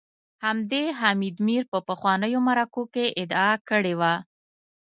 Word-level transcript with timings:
همدې 0.45 0.83
حامد 0.99 1.35
میر 1.47 1.63
په 1.71 1.79
پخوانیو 1.87 2.39
مرکو 2.47 2.81
کي 2.93 3.05
ادعا 3.21 3.51
کړې 3.69 3.93
وه 3.99 4.13